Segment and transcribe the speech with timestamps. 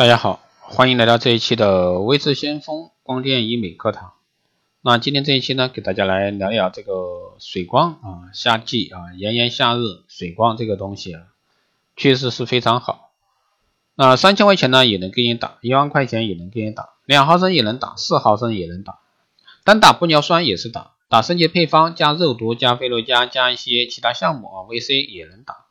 [0.00, 4.14] 大家好，欢迎来到这一期的微智先锋光电医美课堂。
[4.80, 11.24] 那今天这一期呢，给大家来聊一聊这个水光啊，夏季啊，炎炎夏日，水光这个东西啊，
[11.98, 13.10] 确实是非常好。
[13.94, 19.00] 那三千块钱呢，也能给你打；一万块钱也能给你打；两毫升也能打，四毫升也能打。
[19.64, 25.66] 单打玻尿酸也是打，打升级配方加肉毒加菲洛嘉加一些其他项目啊，VC 也能打。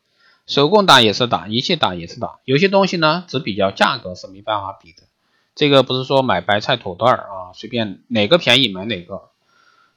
[0.50, 5.04] 手工打也是打，仪器打也是打，有些东西呢只比较价格是没办法比的。
[5.54, 9.30] 这个不是说买白菜土豆啊，随便哪个便宜买哪个，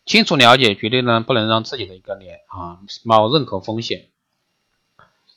[0.04, 4.08] 清楚了解，绝对呢不能让自己的一个脸啊冒任何风险。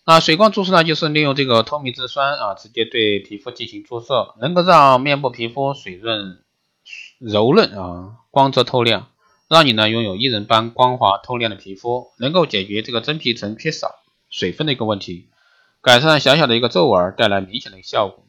[0.04, 6.41] 那水光注射呢，就是利用这个透明质酸啊，直接对皮肤进行注射，能够让面部皮肤水润、
[7.20, 9.07] 柔嫩啊，光泽透亮，
[9.48, 14.02] 让你呢拥有一人般光滑透亮的皮肤，能够解决这个真皮层缺少。
[14.35, 15.30] 水分的一个问题，
[15.81, 18.26] 改善小小的一个皱纹，带来明显的一个效果。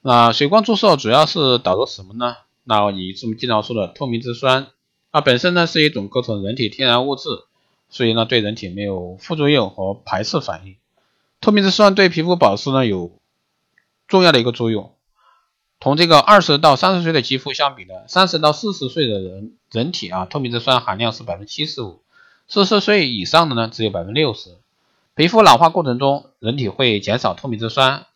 [0.00, 2.34] 那水光注射主要是导入什么呢？
[2.64, 4.68] 那以我们经常说的透明质酸，
[5.12, 7.28] 它本身呢是一种构成人体天然物质，
[7.90, 10.76] 所以呢对人体没有副作用和排斥反应。
[11.42, 13.18] 透明质酸对皮肤保湿呢有
[14.08, 14.94] 重要的一个作用。
[15.78, 22.00] 同这个二十到三十岁的肌肤相比呢，三十到四十岁的人人体啊透明质酸含量是百分之七十五，
[22.48, 24.56] 四十岁以上的呢只有百分之六十。
[25.20, 28.06] 皮肤老化过程中，人体会减少透明质酸，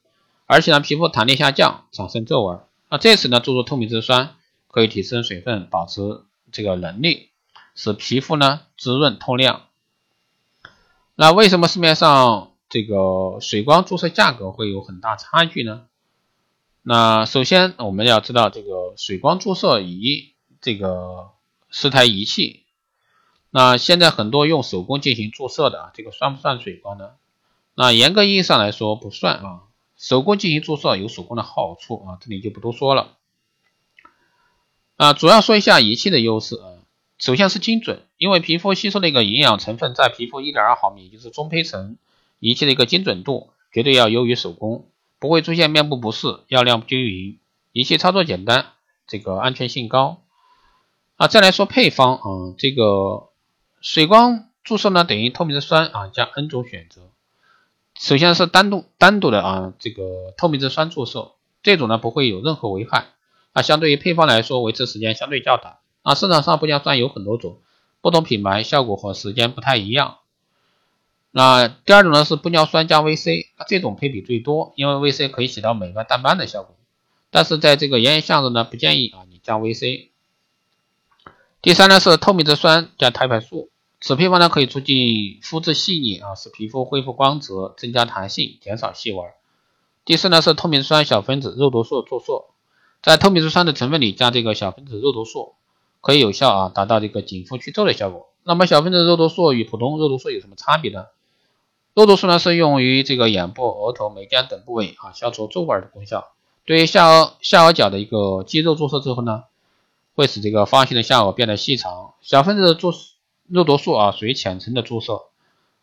[0.47, 2.61] 而且呢，皮肤弹力下降，产生皱纹。
[2.89, 4.37] 那这时呢，注入透明质酸
[4.69, 7.29] 可以提升水分保持这个能力，
[7.75, 9.65] 使皮肤呢滋润透亮。
[11.15, 15.83] 那为什么市面上这个水光注射价格会有很大差距呢？
[16.81, 21.33] 那首先我们要知道，这个水光注射仪这个
[21.69, 22.64] 是台仪器。
[23.57, 27.11] 那现在很多用手工进行注射的啊，这个算不算水光呢？
[27.77, 29.61] 那严格意义上来说不算啊。
[29.97, 33.17] 手工进行注射有手工的好处啊，这里就不多说了。
[34.97, 36.83] 啊，主要说一下仪器的优势啊。
[37.17, 41.97] 首先是精准，因为皮肤吸收的一个营养成分在皮肤一点二毫米，也就是中胚层，
[42.41, 44.89] 仪器的一个精准度绝对要优于手工，
[45.21, 47.39] 不会出现面部不适、药量不均匀。
[47.71, 48.73] 仪器操作简单，
[49.07, 50.23] 这个安全性高。
[51.15, 53.29] 啊，再来说配方啊，这个。
[53.85, 57.03] 水光注射呢，等于透明质酸啊加 N 种选择。
[58.01, 63.09] 首先是单独单独的啊这个透明质酸注射，这种呢不会有任何危害。
[63.53, 65.77] 啊，相对于配方来说，维持时间相对较短。
[66.01, 67.59] 啊，市场上玻尿酸有很多种，
[68.01, 70.17] 不同品牌效果和时间不太一样。
[71.31, 76.75] 那第二种呢是玻尿酸加 VC，这种配比最多，因为 VC 可以起到美白淡斑的效果。
[77.31, 80.09] 但是在这个炎炎夏日呢，不建议啊你加 VC。
[81.61, 83.69] 第三呢是透明质酸加肽白素。
[84.07, 89.25] 此配方呢可以促进肤质细腻啊，使皮肤恢复光泽，增加弹性，减少细纹。
[90.05, 92.45] 第四呢是透明质酸小分子肉毒素注射，
[93.03, 95.55] 在透明质酸的成分里加这个小分子肉毒素，
[96.03, 98.29] 可以有效啊达到这个紧肤去皱的效果。
[98.43, 101.07] 那么小分子肉毒素与普通肉毒素有什么差别呢？
[101.95, 106.33] 肉毒素呢是用于这个眼部、额头、眉间等部位啊消除皱纹的功效。
[106.67, 109.45] 对于下颚下颚角的一个肌肉注射之后呢，
[110.15, 112.13] 会使这个方形的下颚变得细长。
[112.21, 113.14] 小分子注射。
[113.47, 115.25] 肉毒素啊，属于浅层的注射，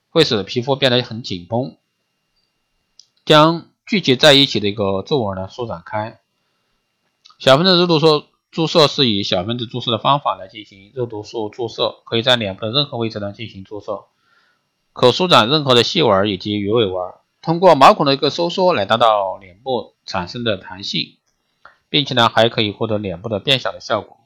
[0.09, 1.77] 会使皮肤变得很紧绷，
[3.23, 6.19] 将聚集在一起的一个皱纹呢舒展开。
[7.37, 14.05] 小分子肉毒素注射是以小分子注射的方法来进行肉毒素注射，可以在脸部的任何位置呢进行注射，
[14.91, 21.17] 可舒展任何的细纹以及鱼尾纹，通过毛孔的一个收缩来达到脸部产生的弹性，
[21.89, 24.17] 并且呢还可以获得脸部的变小的效果。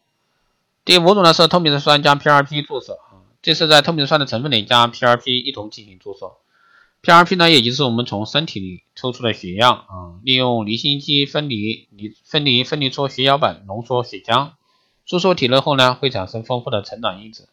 [0.86, 2.98] 第五种呢是透明质酸加 PRP 注射。
[3.46, 6.32] 这是在透明质酸的成分里加 PRP 一同进行注射。
[7.04, 14.54] PRP 呢，也就是我们从身体里抽出的血样啊，利用离心机分离离分离分离出血小板，浓缩血浆，
[15.06, 17.48] 注射体内后呢，会产生丰富的成长因子。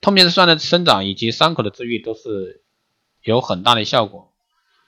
[0.00, 2.62] 透明质酸的生长以及伤口的治愈都是
[3.24, 4.30] 有很大的效果。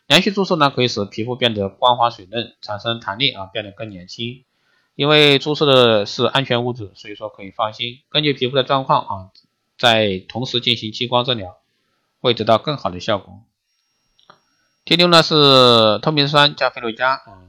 [0.07, 4.45] 连续注射呢，可以使皮肤变得光滑水嫩，产生弹力啊，变得更年轻。
[4.95, 7.99] 因为注射的是安全物质，所以说可以放心。
[8.09, 9.31] 根据皮肤的状况啊。
[9.77, 11.57] 在同时进行激光治疗，
[12.21, 13.41] 会得到更好的效果。
[14.85, 17.43] 第六呢是透明酸加菲洛嘉啊，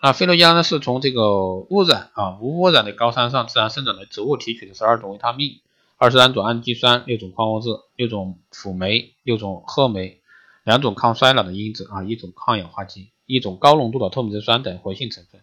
[0.00, 5.60] 那菲洛嘉呢是从这个污染啊无污染的高山上自然生长的植物提取的十二种维他命、
[5.96, 10.20] 二十三种氨基酸、六种矿物质、六种辅酶、六种褐酶、
[10.64, 15.40] 两种抗衰老的因子啊，一种抗氧化剂、一种高浓度的透明质酸等活性成分。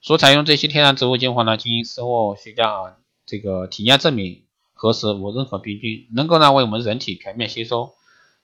[0.00, 2.96] 所采用这些天然植物精华呢，经生物学家啊
[3.26, 4.44] 这个体验证明。
[4.76, 7.94] 核实无任何病菌，能够呢为我们人体全面吸收。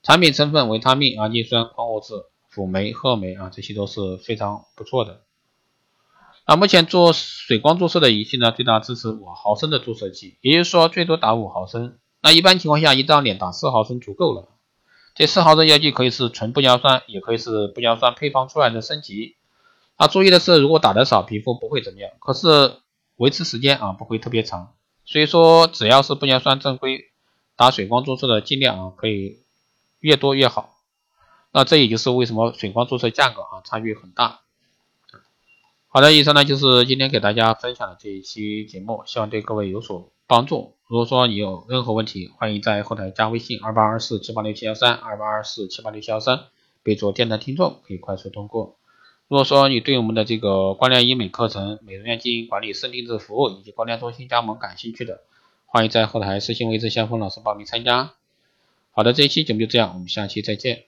[0.03, 2.15] 产品成分维他命、氨基酸、矿物质、
[2.49, 5.21] 辅酶、褐酶啊，这些都是非常不错的。
[6.45, 11.99] 那目前做水光注射的仪器呢，最大支持五毫升的注射剂，也就是说最多打五毫升。
[12.21, 14.49] 那一般情况下，一张脸打四毫升足够了。
[15.15, 19.37] 这四毫升药剂可以是纯玻尿酸，也可以是玻尿酸配方出来的升级。
[19.97, 22.79] 啊，注意的是，如果打的少，皮肤不会怎么样，可是
[23.17, 24.73] 维持时间啊不会特别长。
[25.05, 27.11] 所以说，只要是玻尿酸正规
[27.57, 29.41] 打水光注射的，尽量啊可以
[30.01, 30.77] 越多越好。
[31.53, 34.41] 那这也就是为什么水光注射价格啊差距很大。
[35.89, 40.77] 好的，以上呢就是今天给大家分享的这一期节目，希望对各位有所帮助。
[40.87, 46.45] 如果说你有任何问题，欢迎在后台加微信二八二四七八六七幺三二八二四七八六七幺三，
[46.83, 48.79] 备注电台听众，可以快速通过。
[49.29, 55.23] 如果说你对我们的这个光亮医美课程、美容院经营管理、私定制服务以及光亮中心加盟感兴趣的，
[55.65, 58.15] 欢迎在后台私信位置向峰老师报名参加。
[58.91, 60.85] 好的，这一期节目就这样，我们下期再见。